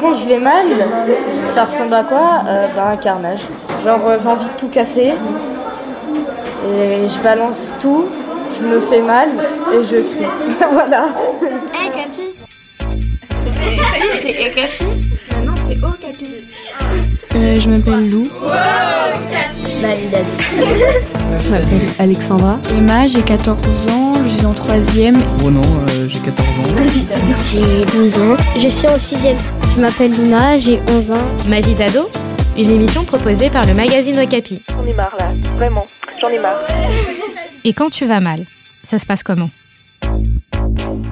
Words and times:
Quand 0.00 0.14
je 0.14 0.26
vais 0.26 0.38
mal, 0.38 0.64
ça 1.54 1.64
ressemble 1.66 1.92
à 1.92 2.04
quoi 2.04 2.42
euh, 2.46 2.66
bah, 2.74 2.88
Un 2.92 2.96
carnage. 2.96 3.40
Genre 3.84 4.00
euh, 4.06 4.16
j'ai 4.20 4.28
envie 4.28 4.46
de 4.46 4.56
tout 4.56 4.68
casser. 4.68 5.12
Et 6.66 7.08
je 7.08 7.22
balance 7.22 7.74
tout, 7.80 8.06
je 8.58 8.66
me 8.66 8.80
fais 8.80 9.02
mal 9.02 9.28
et 9.74 9.84
je 9.84 9.96
crie. 9.96 10.26
voilà. 10.72 11.06
Hé 11.74 11.90
Capi 11.94 12.28
Si, 13.94 14.22
c'est 14.22 14.32
Capi 14.54 14.84
Non, 15.44 15.52
c'est 15.68 15.76
Oh 15.82 15.94
Capi. 16.00 16.26
Euh, 17.36 17.60
je 17.60 17.68
m'appelle 17.68 18.10
Lou. 18.10 18.28
Je 21.42 21.48
m'appelle 21.50 21.88
Alexandra. 21.98 22.58
Emma, 22.78 23.06
j'ai 23.06 23.22
14 23.22 23.88
ans, 23.88 24.12
je 24.24 24.30
suis 24.30 24.46
en 24.46 24.52
3ème. 24.52 25.18
Bruno, 25.38 25.60
euh, 25.60 26.08
j'ai 26.08 26.20
14 26.20 26.48
ans. 26.48 26.52
J'ai 27.52 27.84
12 27.84 28.14
ans. 28.22 28.36
Je 28.56 28.68
suis 28.68 28.88
en 28.88 28.96
6ème. 28.96 29.59
Je 29.74 29.80
m'appelle 29.80 30.12
Luna, 30.12 30.58
j'ai 30.58 30.80
11 30.88 31.12
ans. 31.12 31.26
Ma 31.48 31.60
vie 31.60 31.74
d'ado 31.74 32.08
Une 32.58 32.70
émission 32.70 33.04
proposée 33.04 33.50
par 33.50 33.66
le 33.66 33.74
magazine 33.74 34.18
Okapi. 34.18 34.62
J'en 34.68 34.84
ai 34.86 34.92
marre 34.94 35.16
là, 35.18 35.32
vraiment, 35.56 35.86
j'en 36.20 36.28
ai 36.28 36.38
marre. 36.38 36.60
Et 37.64 37.72
quand 37.72 37.90
tu 37.90 38.06
vas 38.06 38.20
mal, 38.20 38.46
ça 38.84 38.98
se 38.98 39.06
passe 39.06 39.22
comment 39.22 39.50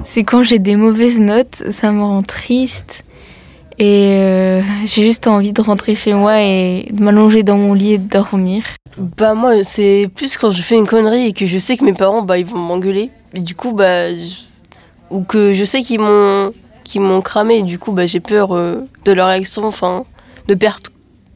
C'est 0.03 0.23
quand 0.23 0.43
j'ai 0.43 0.59
des 0.59 0.75
mauvaises 0.75 1.19
notes, 1.19 1.63
ça 1.71 1.91
me 1.91 2.01
rend 2.03 2.21
triste. 2.23 3.03
Et 3.81 4.15
euh, 4.17 4.61
j'ai 4.85 5.03
juste 5.05 5.25
envie 5.27 5.53
de 5.53 5.61
rentrer 5.61 5.95
chez 5.95 6.11
moi 6.13 6.41
et 6.41 6.87
de 6.91 7.01
m'allonger 7.01 7.43
dans 7.43 7.55
mon 7.55 7.73
lit 7.73 7.93
et 7.93 7.97
de 7.97 8.09
dormir. 8.09 8.63
Bah 8.97 9.33
moi 9.35 9.63
c'est 9.63 10.09
plus 10.13 10.35
quand 10.37 10.51
je 10.51 10.61
fais 10.61 10.75
une 10.75 10.85
connerie 10.87 11.27
et 11.27 11.33
que 11.33 11.45
je 11.45 11.57
sais 11.57 11.77
que 11.77 11.85
mes 11.85 11.93
parents 11.93 12.21
bah 12.21 12.37
ils 12.37 12.45
vont 12.45 12.57
m'engueuler. 12.57 13.09
Et 13.33 13.39
du 13.39 13.55
coup 13.55 13.71
bah 13.71 14.13
je- 14.13 14.47
ou 15.11 15.21
que 15.23 15.53
je 15.53 15.63
sais 15.63 15.81
qu'ils 15.81 16.01
m'ont 16.01 16.51
qu'ils 16.83 17.01
m'ont 17.01 17.21
cramé 17.21 17.63
du 17.63 17.79
coup 17.79 17.91
bah 17.91 18.05
j'ai 18.05 18.19
peur 18.19 18.51
euh, 18.51 18.81
de 19.05 19.11
leur 19.11 19.27
réaction, 19.27 19.65
enfin 19.65 20.05
de 20.47 20.55
perdre 20.55 20.89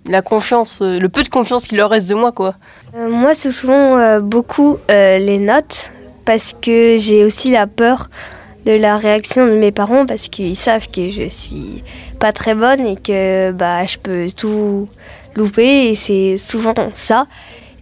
la 0.05 0.21
confiance, 0.21 0.81
euh, 0.81 0.99
le 0.99 1.09
peu 1.09 1.23
de 1.23 1.29
confiance 1.29 1.67
qu'il 1.67 1.77
leur 1.77 1.89
reste 1.89 2.09
de 2.09 2.15
moi 2.15 2.31
quoi. 2.31 2.55
Euh, 2.95 3.09
moi, 3.09 3.33
c'est 3.33 3.51
souvent 3.51 4.19
beaucoup 4.19 4.77
les 4.89 5.39
notes 5.39 5.91
parce 6.25 6.53
que 6.61 6.97
j'ai 6.97 7.23
aussi 7.23 7.51
la 7.51 7.67
peur 7.67 8.09
de 8.65 8.71
la 8.71 8.97
réaction 8.97 9.45
de 9.45 9.53
mes 9.53 9.71
parents 9.71 10.05
parce 10.05 10.29
qu'ils 10.29 10.55
savent 10.55 10.89
que 10.89 11.09
je 11.09 11.27
suis 11.27 11.83
pas 12.19 12.31
très 12.31 12.55
bonne 12.55 12.85
et 12.85 12.95
que 12.95 13.51
bah 13.51 13.85
je 13.85 13.97
peux 13.97 14.27
tout 14.35 14.87
louper 15.35 15.89
et 15.89 15.95
c'est 15.95 16.37
souvent 16.37 16.73
ça. 16.93 17.27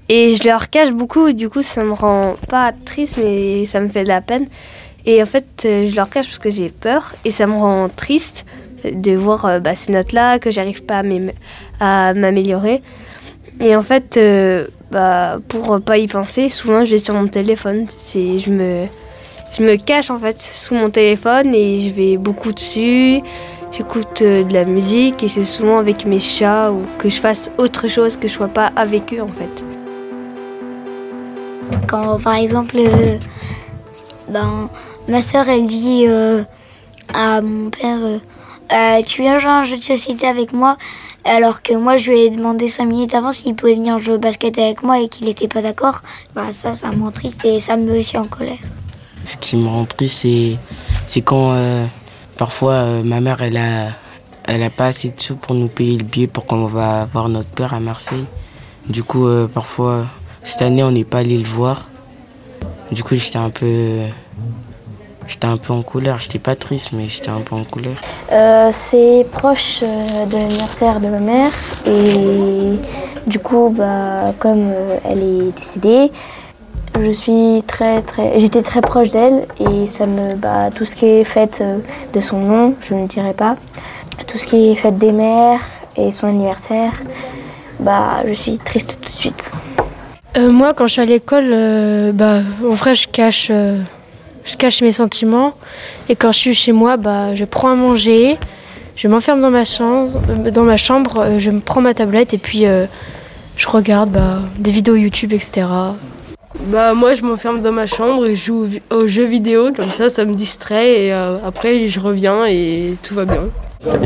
Et 0.10 0.36
je 0.36 0.44
leur 0.44 0.70
cache 0.70 0.92
beaucoup 0.92 1.32
du 1.32 1.50
coup 1.50 1.62
ça 1.62 1.84
me 1.84 1.94
rend 1.94 2.36
pas 2.50 2.74
triste 2.86 3.18
mais 3.18 3.66
ça 3.66 3.80
me 3.80 3.88
fait 3.88 4.04
de 4.04 4.10
la 4.10 4.22
peine. 4.22 4.48
Et 5.06 5.22
en 5.22 5.26
fait 5.26 5.64
euh, 5.66 5.88
je 5.88 5.96
leur 5.96 6.10
cache 6.10 6.28
parce 6.28 6.40
que 6.40 6.50
j'ai 6.50 6.70
peur 6.70 7.16
et 7.26 7.32
ça 7.32 7.48
me 7.48 7.54
rend 7.54 7.90
triste 7.90 8.46
de 8.84 9.12
voir 9.14 9.46
euh, 9.46 9.60
bah, 9.60 9.76
ces 9.76 9.92
notes-là, 9.92 10.40
que 10.40 10.52
j'arrive 10.52 10.84
pas 10.84 11.00
à 11.00 11.04
m'am- 11.04 11.32
à 11.80 12.14
m'améliorer. 12.14 12.82
Et 13.60 13.76
en 13.76 13.84
fait, 13.84 14.18
euh, 14.18 14.68
bah, 14.92 15.40
pour 15.48 15.80
pas 15.82 15.98
y 16.00 16.08
penser, 16.08 16.50
souvent 16.50 16.84
je 16.86 16.92
vais 16.92 16.98
sur 16.98 17.14
mon 17.14 17.28
téléphone. 17.28 17.86
Je 18.16 18.50
me, 18.50 18.86
je 19.56 19.64
me 19.64 19.76
cache 19.76 20.10
en 20.10 20.18
fait 20.18 20.42
sous 20.42 20.74
mon 20.74 20.90
téléphone 20.90 21.54
et 21.54 21.82
je 21.82 21.90
vais 21.92 22.18
beaucoup 22.18 22.54
dessus. 22.54 23.22
J'écoute 23.72 24.22
euh, 24.24 24.44
de 24.44 24.54
la 24.54 24.66
musique 24.66 25.22
et 25.24 25.28
c'est 25.28 25.44
souvent 25.44 25.78
avec 25.78 26.06
mes 26.06 26.20
chats 26.20 26.72
ou 26.72 26.82
que 26.98 27.10
je 27.10 27.22
fasse 27.22 27.52
autre 27.58 27.88
chose 27.88 28.18
que 28.18 28.28
je 28.28 28.34
sois 28.34 28.48
pas 28.48 28.72
avec 28.76 29.14
eux 29.14 29.22
en 29.22 29.28
fait. 29.28 29.64
Quand 31.88 32.20
par 32.20 32.36
exemple, 32.36 32.78
euh, 32.78 33.18
ben, 34.28 34.70
ma 35.12 35.22
soeur 35.22 35.48
elle 35.50 35.68
dit 35.68 36.06
euh, 36.08 36.44
à 37.14 37.42
mon 37.42 37.70
père 37.70 38.00
euh, 38.02 38.18
Euh, 38.74 39.02
Tu 39.06 39.22
viens 39.22 39.38
jouer 39.38 39.50
à 39.50 39.58
un 39.60 39.64
jeu 39.66 39.78
de 39.78 39.84
société 39.84 40.26
avec 40.26 40.54
moi? 40.54 40.78
Alors 41.26 41.62
que 41.62 41.74
moi 41.74 41.98
je 41.98 42.10
lui 42.12 42.20
ai 42.22 42.30
demandé 42.30 42.70
5 42.70 42.86
minutes 42.86 43.14
avant 43.14 43.34
s'il 43.34 43.54
pouvait 43.54 43.76
venir 43.76 44.00
jouer 44.00 44.16
au 44.16 44.20
basket 44.20 44.58
avec 44.58 44.82
moi 44.82 45.02
et 45.02 45.10
qu'il 45.10 45.28
n'était 45.28 45.50
pas 45.50 45.62
d'accord, 45.62 46.02
bah 46.34 46.54
ça, 46.54 46.74
ça 46.74 46.90
me 46.92 47.04
rend 47.04 47.12
et 47.44 47.60
ça 47.60 47.76
me 47.76 47.92
met 47.92 48.00
aussi 48.00 48.18
en 48.18 48.28
colère. 48.28 48.64
Ce 49.26 49.36
qui 49.36 49.58
me 49.58 49.68
rend 49.68 49.86
triste, 49.86 50.26
c'est, 51.08 51.22
quand 51.22 51.54
parfois 52.38 53.04
ma 53.04 53.20
mère, 53.20 53.42
elle 53.42 53.58
a, 53.58 53.90
elle 54.46 54.64
a 54.64 54.70
pas 54.72 54.88
assez 54.88 55.10
de 55.10 55.20
sous 55.22 55.36
pour 55.36 55.54
nous 55.54 55.68
payer 55.68 55.98
le 55.98 56.06
billet 56.06 56.28
pour 56.28 56.46
qu'on 56.46 56.66
va 56.66 57.06
voir 57.06 57.28
notre 57.30 57.50
père 57.50 57.74
à 57.74 57.80
Marseille. 57.82 58.26
Du 58.88 59.04
coup, 59.04 59.28
parfois, 59.54 60.08
cette 60.42 60.62
année, 60.64 60.84
on 60.84 60.92
n'est 60.92 61.06
pas 61.14 61.20
allé 61.20 61.38
le 61.38 61.48
voir. 61.48 61.90
Du 62.92 63.04
coup, 63.04 63.16
j'étais 63.16 63.38
un 63.38 63.52
peu, 63.52 64.08
j'étais 65.28 65.48
un 65.48 65.58
peu 65.58 65.74
en 65.74 65.82
colère. 65.82 66.20
J'étais 66.20 66.40
pas 66.40 66.56
triste, 66.56 66.92
mais 66.94 67.08
j'étais 67.08 67.30
un 67.30 67.42
peu 67.42 67.56
en 67.56 67.64
colère. 67.64 68.02
Euh, 68.32 68.70
c'est 68.74 69.26
proche 69.32 69.80
euh, 69.84 70.26
de 70.26 70.38
l'anniversaire 70.38 71.00
de 71.00 71.08
ma 71.08 71.20
mère 71.20 71.52
et 71.86 72.78
du 73.28 73.40
coup, 73.40 73.74
bah, 73.76 74.34
comme 74.40 74.70
euh, 74.70 74.98
elle 75.06 75.20
est 75.20 75.58
décédée, 75.58 76.12
je 77.00 77.12
suis 77.12 77.64
très 77.68 78.02
très, 78.02 78.40
j'étais 78.40 78.62
très 78.62 78.82
proche 78.82 79.10
d'elle 79.10 79.48
et 79.60 79.88
ça 79.88 80.06
me, 80.06 80.36
bah, 80.36 80.70
tout 80.74 80.86
ce 80.86 80.96
qui 80.96 81.06
est 81.06 81.24
fête 81.24 81.60
euh, 81.62 81.78
de 82.14 82.20
son 82.20 82.40
nom, 82.40 82.76
je 82.82 82.94
ne 82.94 83.08
dirai 83.08 83.34
pas, 83.34 83.56
tout 84.28 84.38
ce 84.38 84.46
qui 84.46 84.72
est 84.72 84.76
fête 84.76 84.98
des 84.98 85.12
mères 85.12 85.62
et 85.96 86.12
son 86.12 86.28
anniversaire, 86.28 86.94
bah, 87.80 88.24
je 88.28 88.34
suis 88.34 88.58
triste 88.58 88.98
tout 89.02 89.10
de 89.10 89.16
suite. 89.16 89.52
Euh, 90.38 90.52
moi, 90.52 90.74
quand 90.74 90.88
je 90.88 90.94
suis 90.94 91.02
à 91.02 91.06
l'école, 91.06 91.50
euh, 91.52 92.12
bah, 92.14 92.40
en 92.66 92.74
vrai, 92.74 92.96
je 92.96 93.08
cache, 93.08 93.50
euh, 93.52 93.82
je 94.46 94.56
cache 94.56 94.82
mes 94.82 94.92
sentiments. 94.92 95.54
Et 96.10 96.16
quand 96.16 96.32
je 96.32 96.40
suis 96.40 96.54
chez 96.54 96.72
moi, 96.72 96.98
bah, 96.98 97.36
je 97.36 97.46
prends 97.46 97.70
à 97.70 97.76
manger, 97.76 98.38
je 98.96 99.08
m'enferme 99.08 99.42
dans 99.42 99.50
ma 99.50 99.66
chambre, 99.66 100.20
euh, 100.30 100.52
dans 100.52 100.64
ma 100.64 100.78
chambre, 100.78 101.18
euh, 101.18 101.40
je 101.40 101.52
me 101.52 101.60
prends 101.60 101.82
ma 101.82 101.94
tablette 101.94 102.34
et 102.34 102.38
puis 102.38 102.66
euh, 102.66 102.86
je 103.58 103.68
regarde 103.68 104.12
bah, 104.12 104.40
des 104.58 104.72
vidéos 104.72 104.96
YouTube, 104.96 105.34
etc. 105.34 105.66
Bah 106.66 106.94
moi 106.94 107.16
je 107.16 107.24
m'enferme 107.24 107.62
dans 107.62 107.72
ma 107.72 107.88
chambre 107.88 108.26
et 108.26 108.36
je 108.36 108.46
joue 108.46 108.66
aux 108.92 109.08
jeux 109.08 109.26
vidéo, 109.26 109.72
comme 109.74 109.90
ça 109.90 110.10
ça 110.10 110.26
me 110.26 110.36
distrait 110.36 111.06
et 111.06 111.14
euh, 111.14 111.38
après 111.44 111.88
je 111.88 112.00
reviens 112.00 112.46
et 112.46 112.96
tout 113.04 113.16
va 113.16 113.26
bien. 113.26 113.44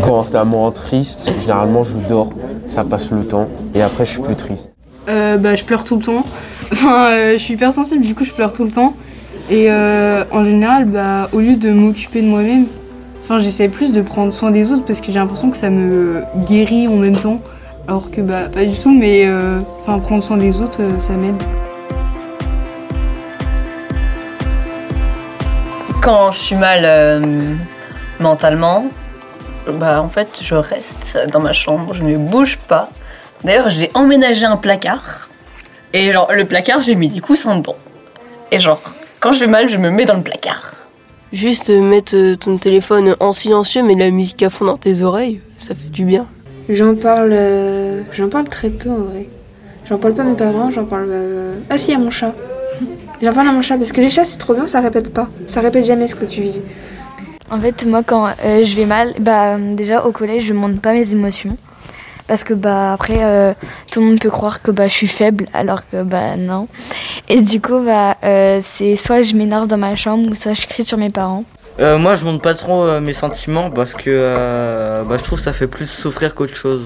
Quand 0.04 0.24
c'est 0.24 0.38
un 0.38 0.46
moment 0.46 0.72
triste, 0.72 1.32
généralement 1.40 1.84
je 1.84 1.94
dors, 2.08 2.30
ça 2.68 2.86
passe 2.86 3.10
le 3.10 3.26
temps 3.26 3.50
et 3.74 3.82
après 3.82 4.06
je 4.06 4.12
suis 4.12 4.22
plus 4.22 4.36
triste. 4.36 4.72
Euh, 5.08 5.38
bah, 5.38 5.56
je 5.56 5.64
pleure 5.64 5.84
tout 5.84 5.98
le 5.98 6.02
temps. 6.02 6.26
Enfin, 6.72 7.12
euh, 7.12 7.34
je 7.34 7.38
suis 7.38 7.54
hypersensible, 7.54 8.04
du 8.04 8.16
coup, 8.16 8.26
je 8.26 8.32
pleure 8.32 8.54
tout 8.54 8.64
le 8.64 8.72
temps. 8.72 8.96
Et 9.50 9.70
euh, 9.70 10.24
en 10.32 10.44
général, 10.44 10.86
bah, 10.86 11.30
au 11.32 11.40
lieu 11.40 11.56
de 11.56 11.70
m'occuper 11.70 12.22
de 12.22 12.28
moi-même, 12.28 12.66
enfin, 13.24 13.40
j'essaie 13.40 13.70
plus 13.70 13.92
de 13.92 14.02
prendre 14.02 14.34
soin 14.34 14.50
des 14.50 14.72
autres 14.72 14.86
parce 14.86 15.02
que 15.02 15.08
j'ai 15.08 15.20
l'impression 15.20 15.52
que 15.52 15.58
ça 15.58 15.70
me 15.70 16.24
guérit 16.48 16.88
en 16.88 16.96
même 16.96 17.16
temps. 17.16 17.40
Alors 17.88 18.10
que, 18.10 18.22
bah, 18.22 18.50
pas 18.50 18.66
du 18.66 18.76
tout, 18.78 18.92
mais 18.92 19.26
euh, 19.28 19.60
prendre 19.84 20.24
soin 20.24 20.38
des 20.38 20.60
autres, 20.62 20.82
euh, 20.82 21.00
ça 21.00 21.14
m'aide. 21.14 21.42
Quand 26.02 26.32
je 26.32 26.38
suis 26.38 26.56
mal 26.56 27.28
mentalement, 28.20 28.86
bah 29.68 30.02
en 30.02 30.10
fait 30.10 30.30
je 30.42 30.54
reste 30.54 31.18
dans 31.32 31.40
ma 31.40 31.52
chambre, 31.52 31.94
je 31.94 32.04
ne 32.04 32.18
bouge 32.18 32.58
pas. 32.68 32.90
D'ailleurs 33.44 33.70
j'ai 33.70 33.90
emménagé 33.96 34.46
un 34.46 34.58
placard 34.58 35.30
et 35.94 36.12
genre 36.12 36.32
le 36.32 36.46
placard 36.46 36.84
j'ai 36.84 36.94
mis 36.94 37.08
des 37.08 37.20
coussins 37.20 37.56
dedans. 37.58 37.76
Et 38.52 38.60
genre 38.60 38.82
quand 39.26 39.34
je 39.34 39.40
vais 39.40 39.48
mal 39.48 39.68
je 39.68 39.78
me 39.78 39.90
mets 39.90 40.06
dans 40.06 40.18
le 40.18 40.22
placard. 40.22 40.76
Juste 41.34 41.72
mettre 41.72 42.16
euh, 42.16 42.36
ton 42.36 42.60
téléphone 42.60 43.16
en 43.20 43.32
silencieux 43.34 43.82
mais 43.82 43.96
la 43.96 44.12
musique 44.12 44.44
à 44.44 44.52
fond 44.52 44.66
dans 44.66 44.78
tes 44.78 45.02
oreilles, 45.02 45.42
ça 45.58 45.74
fait 45.74 45.90
du 45.90 46.06
bien. 46.06 46.28
J'en 46.70 46.94
parle, 46.96 47.32
euh, 47.32 48.04
j'en 48.12 48.30
parle 48.30 48.48
très 48.48 48.70
peu 48.70 48.92
en 48.92 49.00
vrai. 49.00 49.28
J'en 49.90 49.98
parle 49.98 50.14
pas 50.14 50.22
à 50.22 50.26
mes 50.26 50.36
parents, 50.36 50.70
j'en 50.70 50.86
parle. 50.86 51.08
euh, 51.10 51.56
Ah 51.72 51.78
si, 51.80 51.92
à 51.92 51.98
mon 51.98 52.12
chat. 52.12 52.34
J'en 53.20 53.34
parle 53.34 53.48
à 53.48 53.52
mon 53.52 53.64
chat 53.64 53.78
parce 53.80 53.92
que 53.92 54.00
les 54.00 54.12
chats 54.12 54.26
c'est 54.26 54.38
trop 54.38 54.54
bien, 54.54 54.68
ça 54.68 54.80
répète 54.80 55.12
pas. 55.12 55.28
Ça 55.48 55.60
répète 55.60 55.86
jamais 55.86 56.08
ce 56.08 56.14
que 56.14 56.26
tu 56.26 56.42
dis. 56.42 56.62
En 57.50 57.60
fait, 57.60 57.84
moi, 57.86 58.04
quand 58.04 58.28
euh, 58.44 58.64
je 58.64 58.76
vais 58.76 58.86
mal, 58.86 59.14
bah, 59.20 59.58
déjà 59.58 60.06
au 60.06 60.12
collège, 60.12 60.44
je 60.44 60.54
montre 60.54 60.80
pas 60.82 60.94
mes 60.94 61.12
émotions. 61.14 61.58
Parce 62.28 62.44
que 62.44 62.56
bah 62.56 62.94
après 62.94 63.20
euh, 63.24 63.54
tout 63.92 64.00
le 64.00 64.08
monde 64.08 64.20
peut 64.20 64.32
croire 64.32 64.64
que 64.64 64.72
bah 64.72 64.88
je 64.88 64.94
suis 64.94 65.08
faible 65.08 65.46
alors 65.54 65.88
que 65.88 66.02
bah 66.02 66.36
non. 66.38 66.68
Et 67.28 67.42
du 67.42 67.60
coup 67.60 67.80
bah 67.84 68.18
euh, 68.24 68.62
c'est 68.64 68.96
soit 68.96 69.22
je 69.24 69.34
m'énerve 69.36 69.68
dans 69.68 69.78
ma 69.78 69.96
chambre 69.96 70.30
ou 70.32 70.36
soit 70.36 70.54
je 70.54 70.68
crie 70.68 70.86
sur 70.86 70.98
mes 70.98 71.10
parents. 71.10 71.44
Euh, 71.80 71.98
moi, 71.98 72.16
je 72.16 72.24
montre 72.24 72.42
pas 72.42 72.54
trop 72.54 72.84
euh, 72.84 73.02
mes 73.02 73.12
sentiments 73.12 73.70
parce 73.70 73.94
que 73.94 74.04
euh, 74.08 75.04
bah, 75.04 75.18
je 75.18 75.24
trouve 75.24 75.40
que 75.40 75.44
ça 75.44 75.52
fait 75.52 75.68
plus 75.68 75.88
souffrir 75.90 76.34
qu'autre 76.34 76.56
chose. 76.56 76.84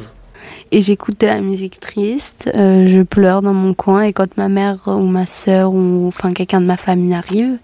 et 0.71 0.81
j'écoute 0.81 1.19
de 1.21 1.27
la 1.27 1.41
musique 1.41 1.79
triste, 1.79 2.49
euh, 2.55 2.87
je 2.87 3.01
pleure 3.01 3.41
dans 3.41 3.53
mon 3.53 3.73
coin 3.73 4.01
et 4.03 4.13
quand 4.13 4.35
ma 4.37 4.49
mère 4.49 4.77
ou 4.87 5.05
ma 5.05 5.25
soeur 5.25 5.73
ou 5.73 6.07
enfin 6.07 6.33
quelqu'un 6.33 6.61
de 6.61 6.65
ma 6.65 6.77
famille 6.77 7.13
arrive, 7.13 7.57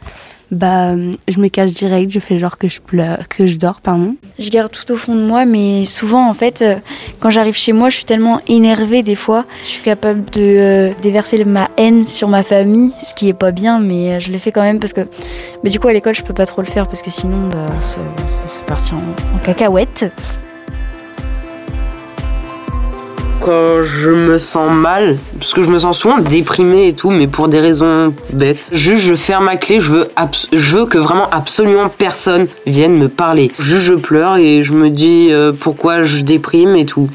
bah 0.51 0.92
euh, 0.92 1.13
je 1.27 1.39
me 1.39 1.47
cache 1.47 1.71
direct, 1.71 2.12
je 2.12 2.19
fais 2.19 2.39
genre 2.39 2.57
que 2.57 2.68
je 2.68 2.80
pleure, 2.80 3.27
que 3.27 3.47
je 3.47 3.57
dors 3.57 3.81
pardon. 3.81 4.15
Je 4.39 4.50
garde 4.50 4.71
tout 4.71 4.92
au 4.92 4.97
fond 4.97 5.15
de 5.15 5.21
moi, 5.21 5.45
mais 5.45 5.86
souvent, 5.86 6.30
en 6.30 6.33
fait, 6.33 6.62
euh, 6.62 6.75
quand 7.19 7.30
j'arrive 7.30 7.56
chez 7.56 7.74
moi, 7.74 7.89
je 7.89 7.95
suis 7.95 8.06
tellement 8.06 8.42
énervée 8.47 9.03
des 9.03 9.15
fois. 9.15 9.45
Je 9.63 9.69
suis 9.69 9.81
capable 9.83 10.25
de 10.31 10.42
euh, 10.42 10.89
déverser 11.01 11.44
ma 11.45 11.69
haine 11.77 12.06
sur 12.06 12.27
ma 12.27 12.44
famille, 12.44 12.92
ce 13.01 13.13
qui 13.13 13.30
est 13.30 13.33
pas 13.33 13.51
bien, 13.51 13.80
mais 13.80 14.19
je 14.19 14.31
le 14.31 14.38
fais 14.38 14.51
quand 14.51 14.62
même 14.62 14.80
parce 14.80 14.94
que. 14.94 15.01
Mais 15.63 15.69
du 15.69 15.80
coup, 15.80 15.88
à 15.88 15.94
l'école, 15.94 16.13
je 16.13 16.24
peux 16.24 16.33
pas 16.33 16.45
trop 16.45 16.62
le 16.62 16.68
faire 16.68 16.88
parce 16.88 17.01
que 17.01 17.12
sinon, 17.12 17.50
bah, 17.50 17.65
c'est 17.81 18.65
parti 18.65 18.94
en, 18.94 18.97
en 19.36 19.39
cacahuète. 19.44 20.12
Quand 23.45 23.83
je 23.83 24.09
me 24.09 24.39
sens 24.39 24.71
mal, 24.71 25.18
parce 25.38 25.53
que 25.53 25.62
je 25.62 25.69
me 25.69 25.77
sens 25.77 26.00
souvent 26.00 26.18
déprimé 26.18 26.88
et 26.88 26.94
tout, 26.94 27.12
mais 27.12 27.27
pour 27.27 27.47
des 27.47 27.59
raisons 27.59 28.12
bêtes. 28.33 28.69
Juste, 28.71 29.03
je 29.03 29.13
ferme 29.13 29.45
ma 29.45 29.56
clé, 29.56 29.80
je 29.80 29.92
veux, 29.92 30.07
je 30.51 30.75
veux 30.75 30.88
que 30.88 30.97
vraiment 30.97 31.30
absolument 31.30 31.88
personne 31.89 32.47
vienne 32.65 32.97
me 32.97 33.07
parler. 33.07 33.51
Juste, 33.59 33.83
je 33.86 33.94
pleure 33.94 34.38
et 34.38 34.63
je 34.63 34.74
me 34.74 34.89
dis 34.89 35.27
euh, 35.30 35.51
pourquoi 35.53 36.01
je 36.01 36.24
déprime 36.24 36.75
et 36.75 36.88
tout. 36.88 37.07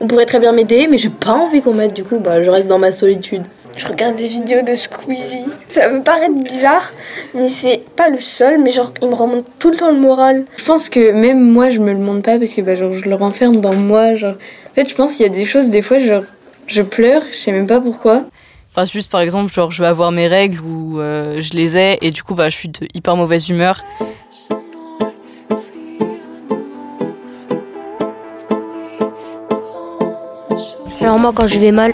On 0.00 0.08
pourrait 0.08 0.26
très 0.26 0.40
bien 0.40 0.50
m'aider, 0.50 0.88
mais 0.90 0.96
j'ai 0.96 1.08
pas 1.08 1.34
envie 1.34 1.62
qu'on 1.62 1.74
m'aide, 1.74 1.92
du 1.92 2.02
coup, 2.02 2.18
bah, 2.18 2.42
je 2.42 2.50
reste 2.50 2.66
dans 2.66 2.80
ma 2.80 2.90
solitude. 2.90 3.42
Je 3.76 3.86
regarde 3.86 4.16
des 4.16 4.28
vidéos 4.28 4.62
de 4.62 4.74
Squeezie. 4.74 5.44
Ça 5.68 5.88
peut 5.88 6.00
paraître 6.00 6.34
bizarre, 6.34 6.92
mais 7.34 7.48
c'est 7.50 7.82
pas 7.94 8.08
le 8.08 8.18
seul, 8.18 8.58
mais 8.58 8.72
genre, 8.72 8.92
il 9.02 9.08
me 9.08 9.14
remonte 9.14 9.44
tout 9.58 9.70
le 9.70 9.76
temps 9.76 9.90
le 9.90 9.98
moral. 9.98 10.46
Je 10.56 10.64
pense 10.64 10.88
que 10.88 11.12
même 11.12 11.40
moi, 11.40 11.68
je 11.68 11.78
me 11.78 11.92
le 11.92 11.98
montre 11.98 12.22
pas 12.22 12.38
parce 12.38 12.54
que 12.54 12.62
bah, 12.62 12.74
genre, 12.74 12.94
je 12.94 13.06
le 13.06 13.14
renferme 13.14 13.58
dans 13.58 13.74
moi. 13.74 14.14
Genre. 14.14 14.34
En 14.70 14.74
fait, 14.74 14.88
je 14.88 14.94
pense 14.94 15.16
qu'il 15.16 15.26
y 15.26 15.28
a 15.28 15.32
des 15.32 15.44
choses, 15.44 15.68
des 15.68 15.82
fois, 15.82 15.98
genre, 15.98 16.24
je 16.66 16.80
pleure, 16.80 17.22
je 17.30 17.36
sais 17.36 17.52
même 17.52 17.66
pas 17.66 17.80
pourquoi. 17.80 18.24
Enfin, 18.72 18.86
juste 18.90 19.10
par 19.10 19.20
exemple, 19.20 19.52
genre, 19.52 19.70
je 19.70 19.82
vais 19.82 19.88
avoir 19.88 20.10
mes 20.10 20.26
règles 20.26 20.60
ou 20.60 21.00
euh, 21.00 21.40
je 21.42 21.52
les 21.52 21.76
ai 21.76 21.98
et 22.00 22.10
du 22.10 22.22
coup, 22.22 22.34
bah, 22.34 22.48
je 22.48 22.56
suis 22.56 22.68
de 22.68 22.88
hyper 22.94 23.14
mauvaise 23.16 23.48
humeur. 23.50 23.82
Alors 31.06 31.20
moi 31.20 31.32
quand 31.32 31.46
je 31.46 31.60
vais 31.60 31.70
mal, 31.70 31.92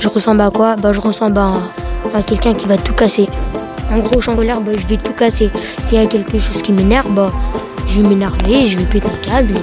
je 0.00 0.08
ressemble 0.08 0.40
à 0.40 0.50
quoi? 0.50 0.76
Bah 0.76 0.92
je 0.92 1.00
ressemble 1.00 1.38
à, 1.38 2.22
quelqu'un 2.26 2.54
qui 2.54 2.66
va 2.66 2.76
tout 2.76 2.94
casser. 2.94 3.28
En 3.92 3.98
gros, 3.98 4.20
je 4.20 4.30
en 4.30 4.36
colère, 4.36 4.60
bah, 4.60 4.72
je 4.76 4.86
vais 4.86 4.96
tout 4.96 5.12
casser. 5.12 5.50
S'il 5.82 5.98
y 5.98 6.02
a 6.02 6.06
quelque 6.06 6.38
chose 6.38 6.62
qui 6.62 6.72
m'énerve, 6.72 7.12
bah, 7.12 7.30
je 7.86 8.00
vais 8.00 8.08
m'énerver, 8.08 8.66
je 8.66 8.78
vais 8.78 8.84
péter 8.84 9.08
un 9.08 9.24
câble. 9.24 9.54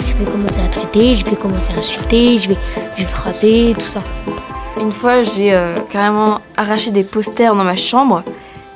Je 0.00 0.14
vais 0.14 0.30
commencer 0.30 0.60
à 0.60 0.68
traiter, 0.68 1.14
je 1.14 1.24
vais 1.24 1.36
commencer 1.36 1.72
à 1.74 1.78
insulter, 1.78 2.38
je 2.38 2.48
vais, 2.48 2.56
je 2.96 3.02
vais 3.02 3.08
frapper, 3.08 3.74
tout 3.78 3.86
ça. 3.86 4.02
Une 4.80 4.92
fois, 4.92 5.22
j'ai 5.22 5.54
euh, 5.54 5.78
carrément 5.90 6.40
arraché 6.56 6.90
des 6.90 7.04
posters 7.04 7.54
dans 7.54 7.64
ma 7.64 7.76
chambre. 7.76 8.22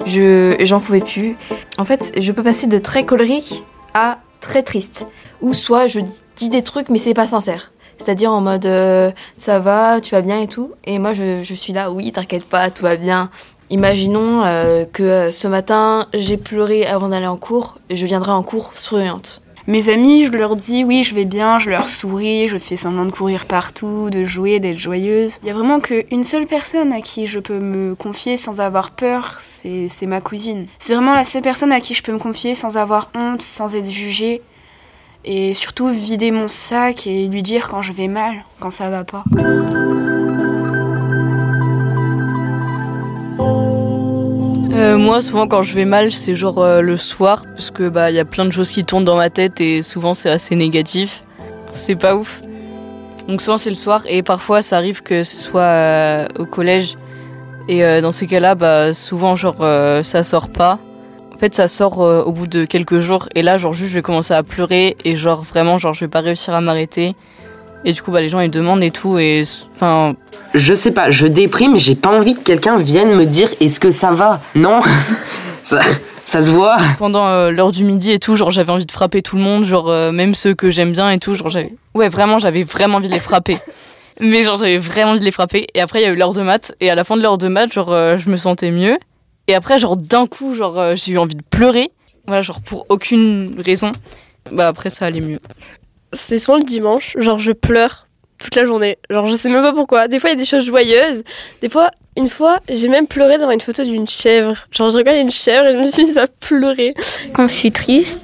Je 0.06 0.54
j'en 0.60 0.80
pouvais 0.80 1.00
plus. 1.00 1.36
En 1.78 1.84
fait, 1.84 2.12
je 2.16 2.30
peux 2.30 2.42
passer 2.42 2.68
de 2.68 2.78
très 2.78 3.04
colérique 3.04 3.64
à 3.94 4.18
très 4.40 4.62
triste. 4.62 5.06
Ou 5.42 5.54
soit 5.54 5.86
je 5.86 6.00
dis 6.36 6.48
des 6.48 6.62
trucs 6.62 6.88
mais 6.90 6.98
c'est 6.98 7.14
pas 7.14 7.26
sincère. 7.26 7.72
C'est-à-dire 7.98 8.32
en 8.32 8.40
mode 8.40 8.66
euh, 8.66 9.10
ça 9.36 9.58
va, 9.58 10.00
tu 10.00 10.14
vas 10.14 10.22
bien 10.22 10.40
et 10.40 10.48
tout. 10.48 10.72
Et 10.84 10.98
moi 10.98 11.12
je, 11.12 11.42
suis 11.42 11.72
là, 11.72 11.90
oui, 11.90 12.12
t'inquiète 12.12 12.46
pas, 12.46 12.70
tout 12.70 12.82
va 12.82 12.96
bien. 12.96 13.30
Imaginons 13.70 14.44
euh, 14.44 14.84
que 14.84 15.02
euh, 15.02 15.32
ce 15.32 15.48
matin 15.48 16.06
j'ai 16.14 16.36
pleuré 16.36 16.86
avant 16.86 17.08
d'aller 17.08 17.26
en 17.26 17.36
cours 17.36 17.78
et 17.90 17.96
je 17.96 18.06
viendrai 18.06 18.30
en 18.30 18.42
cours 18.42 18.72
souriante. 18.74 19.42
Mes 19.68 19.88
amis, 19.88 20.24
je 20.24 20.30
leur 20.30 20.54
dis 20.54 20.84
oui, 20.84 21.02
je 21.02 21.12
vais 21.12 21.24
bien, 21.24 21.58
je 21.58 21.70
leur 21.70 21.88
souris, 21.88 22.46
je 22.46 22.56
fais 22.56 22.76
semblant 22.76 23.04
de 23.04 23.10
courir 23.10 23.46
partout, 23.46 24.10
de 24.10 24.22
jouer, 24.22 24.60
d'être 24.60 24.78
joyeuse. 24.78 25.38
Il 25.42 25.48
y 25.48 25.50
a 25.50 25.54
vraiment 25.54 25.80
qu'une 25.80 26.22
seule 26.22 26.46
personne 26.46 26.92
à 26.92 27.00
qui 27.00 27.26
je 27.26 27.40
peux 27.40 27.58
me 27.58 27.96
confier 27.96 28.36
sans 28.36 28.60
avoir 28.60 28.92
peur, 28.92 29.34
c'est 29.38 29.90
ma 30.02 30.20
cousine. 30.20 30.66
C'est 30.78 30.94
vraiment 30.94 31.14
la 31.14 31.24
seule 31.24 31.42
personne 31.42 31.72
à 31.72 31.80
qui 31.80 31.94
je 31.94 32.04
peux 32.04 32.12
me 32.12 32.20
confier 32.20 32.54
sans 32.54 32.76
avoir 32.76 33.10
honte, 33.16 33.42
sans 33.42 33.74
être 33.74 33.90
jugée 33.90 34.40
et 35.26 35.54
surtout 35.54 35.88
vider 35.88 36.30
mon 36.30 36.48
sac 36.48 37.06
et 37.06 37.26
lui 37.26 37.42
dire 37.42 37.68
quand 37.68 37.82
je 37.82 37.92
vais 37.92 38.08
mal, 38.08 38.44
quand 38.60 38.70
ça 38.70 38.88
va 38.88 39.04
pas. 39.04 39.24
Euh, 44.72 44.98
moi, 44.98 45.22
souvent, 45.22 45.48
quand 45.48 45.62
je 45.62 45.74
vais 45.74 45.84
mal, 45.86 46.12
c'est 46.12 46.34
genre 46.34 46.62
euh, 46.62 46.80
le 46.80 46.96
soir, 46.96 47.44
parce 47.54 47.70
que 47.70 47.88
bah 47.88 48.10
y 48.10 48.18
a 48.18 48.24
plein 48.24 48.44
de 48.44 48.50
choses 48.50 48.70
qui 48.70 48.84
tournent 48.84 49.04
dans 49.04 49.16
ma 49.16 49.30
tête 49.30 49.60
et 49.60 49.82
souvent 49.82 50.14
c'est 50.14 50.30
assez 50.30 50.54
négatif. 50.54 51.24
C'est 51.72 51.96
pas 51.96 52.14
ouf. 52.14 52.42
Donc 53.26 53.42
souvent 53.42 53.58
c'est 53.58 53.70
le 53.70 53.76
soir 53.76 54.02
et 54.06 54.22
parfois 54.22 54.62
ça 54.62 54.76
arrive 54.76 55.02
que 55.02 55.24
ce 55.24 55.36
soit 55.36 55.60
euh, 55.60 56.26
au 56.38 56.46
collège 56.46 56.96
et 57.68 58.00
dans 58.00 58.12
ces 58.12 58.28
cas-là, 58.28 58.54
bah 58.54 58.94
souvent 58.94 59.34
genre 59.34 59.56
ça 60.04 60.22
sort 60.22 60.48
pas. 60.50 60.78
En 61.36 61.38
fait, 61.38 61.54
ça 61.54 61.68
sort 61.68 61.98
au 61.98 62.32
bout 62.32 62.46
de 62.46 62.64
quelques 62.64 62.98
jours 62.98 63.28
et 63.34 63.42
là, 63.42 63.58
genre 63.58 63.74
juste 63.74 63.90
je 63.90 63.94
vais 63.94 64.00
commencer 64.00 64.32
à 64.32 64.42
pleurer 64.42 64.96
et 65.04 65.16
genre 65.16 65.42
vraiment 65.42 65.76
genre 65.76 65.92
je 65.92 66.00
vais 66.00 66.08
pas 66.08 66.20
réussir 66.20 66.54
à 66.54 66.62
m'arrêter. 66.62 67.14
Et 67.84 67.92
du 67.92 68.00
coup, 68.00 68.10
bah, 68.10 68.22
les 68.22 68.30
gens 68.30 68.40
ils 68.40 68.50
demandent 68.50 68.82
et 68.82 68.90
tout. 68.90 69.18
Et 69.18 69.44
enfin. 69.74 70.16
Je 70.54 70.72
sais 70.72 70.92
pas, 70.92 71.10
je 71.10 71.26
déprime, 71.26 71.76
j'ai 71.76 71.94
pas 71.94 72.08
envie 72.08 72.36
que 72.36 72.40
quelqu'un 72.40 72.78
vienne 72.78 73.14
me 73.14 73.26
dire 73.26 73.50
est-ce 73.60 73.78
que 73.78 73.90
ça 73.90 74.12
va? 74.12 74.40
Non 74.54 74.80
ça, 75.62 75.82
ça 76.24 76.42
se 76.42 76.50
voit. 76.50 76.78
Pendant 76.98 77.26
euh, 77.26 77.50
l'heure 77.50 77.70
du 77.70 77.84
midi 77.84 78.12
et 78.12 78.18
tout, 78.18 78.34
genre 78.34 78.50
j'avais 78.50 78.72
envie 78.72 78.86
de 78.86 78.92
frapper 78.92 79.20
tout 79.20 79.36
le 79.36 79.42
monde, 79.42 79.66
genre 79.66 79.90
euh, 79.90 80.12
même 80.12 80.34
ceux 80.34 80.54
que 80.54 80.70
j'aime 80.70 80.92
bien 80.92 81.10
et 81.10 81.18
tout. 81.18 81.34
Genre 81.34 81.50
j'avais. 81.50 81.74
Ouais, 81.94 82.08
vraiment, 82.08 82.38
j'avais 82.38 82.62
vraiment 82.62 82.96
envie 82.96 83.08
de 83.08 83.14
les 83.14 83.20
frapper. 83.20 83.58
Mais 84.20 84.42
genre 84.42 84.56
j'avais 84.56 84.78
vraiment 84.78 85.10
envie 85.10 85.20
de 85.20 85.26
les 85.26 85.32
frapper. 85.32 85.66
Et 85.74 85.82
après, 85.82 86.00
il 86.00 86.04
y 86.04 86.06
a 86.06 86.12
eu 86.12 86.16
l'heure 86.16 86.32
de 86.32 86.40
maths. 86.40 86.74
Et 86.80 86.88
à 86.88 86.94
la 86.94 87.04
fin 87.04 87.18
de 87.18 87.20
l'heure 87.22 87.36
de 87.36 87.48
maths, 87.48 87.74
genre 87.74 87.92
euh, 87.92 88.16
je 88.16 88.30
me 88.30 88.38
sentais 88.38 88.70
mieux. 88.70 88.98
Et 89.48 89.54
après, 89.54 89.78
genre 89.78 89.96
d'un 89.96 90.26
coup, 90.26 90.54
genre 90.54 90.96
j'ai 90.96 91.12
eu 91.12 91.18
envie 91.18 91.36
de 91.36 91.44
pleurer. 91.48 91.90
Voilà, 92.26 92.42
genre 92.42 92.60
pour 92.60 92.86
aucune 92.88 93.54
raison. 93.58 93.92
Bah 94.50 94.68
après, 94.68 94.90
ça 94.90 95.06
allait 95.06 95.20
mieux 95.20 95.40
c'est 96.12 96.38
souvent 96.38 96.58
le 96.58 96.64
dimanche, 96.64 97.14
genre 97.18 97.38
je 97.38 97.52
pleure 97.52 98.08
toute 98.38 98.54
la 98.54 98.66
journée. 98.66 98.98
Genre 99.10 99.26
je 99.26 99.34
sais 99.34 99.48
même 99.48 99.62
pas 99.62 99.72
pourquoi. 99.72 100.08
Des 100.08 100.20
fois 100.20 100.30
il 100.30 100.32
y 100.32 100.36
a 100.36 100.38
des 100.38 100.44
choses 100.44 100.64
joyeuses. 100.64 101.22
Des 101.62 101.68
fois, 101.68 101.90
une 102.16 102.28
fois, 102.28 102.60
j'ai 102.68 102.88
même 102.88 103.06
pleuré 103.06 103.38
devant 103.38 103.50
une 103.50 103.60
photo 103.60 103.84
d'une 103.84 104.08
chèvre. 104.08 104.56
Genre 104.70 104.90
je 104.90 104.96
regarde 104.96 105.18
une 105.18 105.30
chèvre 105.30 105.66
et 105.66 105.76
je 105.76 105.78
me 105.78 105.86
suis 105.86 106.04
mise 106.04 106.18
à 106.18 106.26
pleurer. 106.26 106.94
Quand 107.32 107.48
je 107.48 107.54
suis 107.54 107.72
triste, 107.72 108.20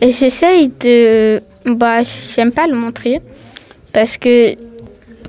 et 0.00 0.12
j'essaye 0.12 0.68
de... 0.80 1.42
Bah 1.66 2.02
j'aime 2.02 2.52
pas 2.52 2.66
le 2.66 2.74
montrer. 2.74 3.20
Parce 3.92 4.16
que 4.16 4.54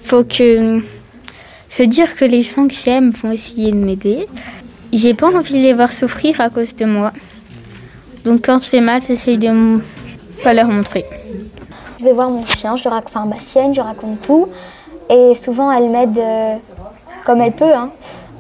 faut 0.02 0.24
que... 0.24 0.82
Se 1.68 1.84
dire 1.84 2.16
que 2.16 2.24
les 2.24 2.44
gens 2.44 2.68
que 2.68 2.74
j'aime 2.74 3.12
vont 3.12 3.32
essayer 3.32 3.72
de 3.72 3.78
m'aider. 3.78 4.28
J'ai 4.94 5.14
pas 5.14 5.28
envie 5.28 5.54
de 5.54 5.60
les 5.60 5.74
voir 5.74 5.92
souffrir 5.92 6.40
à 6.40 6.50
cause 6.50 6.76
de 6.76 6.86
moi. 6.86 7.12
Donc 8.24 8.46
quand 8.46 8.64
je 8.64 8.70
fais 8.70 8.82
mal, 8.82 9.02
j'essaye 9.02 9.38
de 9.38 9.80
pas 10.44 10.54
leur 10.54 10.68
montrer. 10.68 11.06
Je 12.00 12.06
vais 12.06 12.14
voir 12.14 12.30
mon 12.30 12.46
chien, 12.46 12.76
je 12.76 12.88
raconte, 12.88 13.12
enfin 13.16 13.26
ma 13.26 13.40
chienne, 13.40 13.74
je 13.74 13.82
raconte 13.82 14.22
tout. 14.22 14.48
Et 15.10 15.36
souvent, 15.36 15.72
elle 15.72 15.90
m'aide 15.90 16.18
euh, 16.18 16.56
comme 17.26 17.42
elle 17.42 17.52
peut 17.52 17.74
hein, 17.74 17.92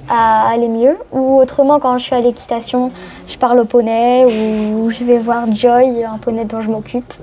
à 0.09 0.49
aller 0.49 0.67
mieux. 0.67 0.97
Ou 1.11 1.39
autrement, 1.39 1.79
quand 1.79 1.97
je 1.97 2.05
suis 2.05 2.15
à 2.15 2.21
l'équitation, 2.21 2.91
je 3.27 3.37
parle 3.37 3.59
au 3.59 3.65
poney 3.65 4.25
ou 4.25 4.89
je 4.89 5.03
vais 5.03 5.19
voir 5.19 5.51
Joy, 5.53 6.03
un 6.03 6.17
poney 6.17 6.45
dont 6.45 6.61
je 6.61 6.69
m'occupe. 6.69 7.13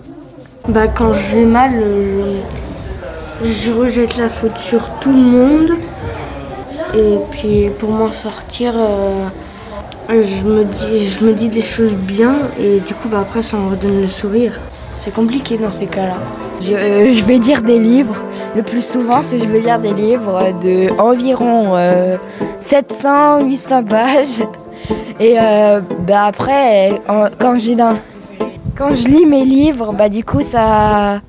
Bah, 0.69 0.87
quand 0.87 1.13
je 1.15 1.37
vais 1.37 1.45
mal, 1.45 1.73
euh, 1.75 2.37
je 3.45 3.73
rejette 3.73 4.17
la 4.17 4.29
faute 4.29 4.59
sur 4.59 4.89
tout 5.01 5.11
le 5.11 5.17
monde. 5.17 5.73
Et 6.95 7.19
puis 7.31 7.71
pour 7.79 7.91
m'en 7.91 8.13
sortir, 8.13 8.75
euh, 8.77 9.29
je, 10.09 10.45
me 10.45 10.65
dis, 10.65 11.09
je 11.09 11.25
me 11.25 11.33
dis 11.33 11.49
des 11.49 11.63
choses 11.63 11.95
bien 11.95 12.35
et 12.61 12.81
du 12.81 12.95
coup 12.95 13.09
bah, 13.09 13.21
après 13.21 13.43
ça 13.43 13.57
me 13.57 13.71
redonne 13.71 14.03
le 14.03 14.09
sourire. 14.09 14.61
C'est 14.97 15.13
compliqué 15.13 15.57
dans 15.57 15.73
ces 15.73 15.87
cas-là. 15.87 16.17
Je, 16.61 17.15
je, 17.17 17.25
vais 17.25 17.39
lire 17.39 17.63
des 17.63 17.79
livres. 17.79 18.17
Le 18.55 18.63
plus 18.63 18.83
souvent, 18.83 19.23
c'est 19.23 19.39
je 19.39 19.47
vais 19.47 19.61
lire 19.61 19.79
des 19.79 19.95
livres 19.95 20.53
de 20.63 20.91
environ 21.01 21.77
700-800 22.61 23.85
pages. 23.87 24.43
Et 25.19 25.37
euh, 25.41 25.81
bah 26.07 26.25
après, 26.27 27.01
quand 27.39 27.59
j'ai 27.59 27.75
dans, 27.75 27.97
quand 28.77 28.95
je 28.95 29.09
lis 29.09 29.27
mes 29.27 29.45
livres, 29.45 29.93
bah 29.93 30.09
du 30.09 30.25
coup 30.25 30.43
ça, 30.43 31.21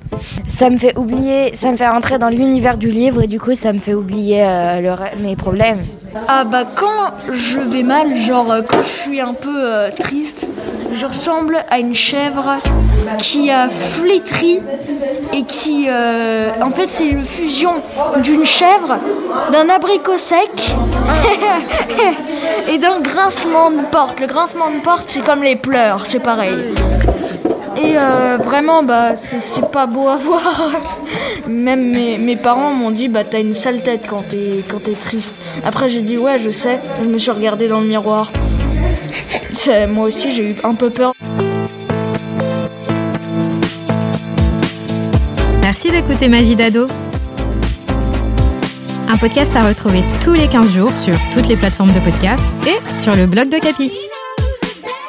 ça 0.48 0.70
me 0.70 0.78
fait 0.78 0.96
oublier, 0.96 1.54
ça 1.54 1.70
me 1.70 1.76
fait 1.76 1.88
rentrer 1.88 2.18
dans 2.18 2.28
l'univers 2.28 2.76
du 2.76 2.90
livre 2.90 3.22
et 3.22 3.26
du 3.26 3.40
coup 3.40 3.54
ça 3.54 3.72
me 3.72 3.78
fait 3.78 3.94
oublier 3.94 4.42
euh, 4.44 4.96
mes 5.20 5.36
problèmes. 5.36 5.82
Ah 6.28 6.44
bah 6.44 6.64
quand 6.74 7.32
je 7.32 7.58
vais 7.58 7.82
mal, 7.82 8.16
genre 8.16 8.50
euh, 8.50 8.62
quand 8.62 8.82
je 8.82 9.02
suis 9.02 9.20
un 9.20 9.34
peu 9.34 9.54
euh, 9.54 9.90
triste, 9.90 10.48
je 10.94 11.06
ressemble 11.06 11.58
à 11.70 11.78
une 11.78 11.94
chèvre 11.94 12.56
qui 13.18 13.50
a 13.50 13.68
flétri 13.68 14.60
et 15.32 15.42
qui, 15.42 15.88
en 15.90 16.70
fait, 16.70 16.88
c'est 16.88 17.06
une 17.06 17.24
fusion 17.24 17.72
d'une 18.22 18.46
chèvre, 18.46 18.98
d'un 19.50 19.68
abricot 19.68 20.16
sec 20.16 20.50
et 22.68 22.78
d'un 22.78 23.00
grincement 23.00 23.72
de 23.72 23.82
porte. 23.90 24.20
Le 24.20 24.28
grincement 24.28 24.70
de 24.70 24.80
porte, 24.80 25.06
c'est 25.08 25.24
comme 25.24 25.42
les 25.42 25.56
pleurs, 25.56 26.06
c'est 26.06 26.20
pareil. 26.20 26.54
Euh, 27.96 28.38
vraiment, 28.42 28.82
bah, 28.82 29.16
c'est 29.16 29.70
pas 29.70 29.86
beau 29.86 30.08
à 30.08 30.16
voir. 30.28 30.70
Même 31.48 31.90
mes, 31.90 32.18
mes 32.18 32.36
parents 32.36 32.72
m'ont 32.74 32.90
dit, 32.90 33.08
bah, 33.08 33.24
t'as 33.24 33.40
une 33.40 33.54
sale 33.54 33.82
tête 33.82 34.06
quand 34.08 34.24
t'es 34.28 34.92
triste. 34.92 35.40
Après, 35.64 35.88
j'ai 35.88 36.02
dit, 36.02 36.16
ouais, 36.16 36.38
je 36.38 36.50
sais. 36.50 36.80
Je 37.02 37.08
me 37.08 37.18
suis 37.18 37.30
regardée 37.30 37.68
dans 37.68 37.80
le 37.80 37.86
miroir. 37.86 38.32
Moi 39.88 40.06
aussi, 40.06 40.32
j'ai 40.32 40.50
eu 40.50 40.56
un 40.64 40.74
peu 40.74 40.90
peur. 40.90 41.12
Merci 45.62 45.90
d'écouter 45.90 46.28
Ma 46.28 46.42
vie 46.42 46.56
d'ado. 46.56 46.86
Un 49.08 49.16
podcast 49.16 49.54
à 49.54 49.62
retrouver 49.62 50.02
tous 50.22 50.32
les 50.32 50.48
15 50.48 50.70
jours 50.72 50.94
sur 50.96 51.14
toutes 51.32 51.48
les 51.48 51.56
plateformes 51.56 51.92
de 51.92 52.00
podcast 52.00 52.42
et 52.66 53.02
sur 53.02 53.14
le 53.14 53.26
blog 53.26 53.48
de 53.48 53.58
Capi. 53.58 53.92